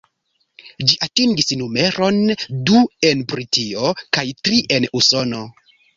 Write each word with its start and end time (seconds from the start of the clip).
Ĝi 0.91 0.95
atingis 1.07 1.51
numeron 1.59 2.17
du 2.71 2.81
en 3.11 3.21
Britio, 3.35 3.93
kaj 4.19 4.25
tri 4.41 4.59
en 4.79 4.89
Usono. 5.03 5.45